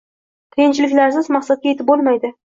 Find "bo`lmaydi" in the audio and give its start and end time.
1.91-2.33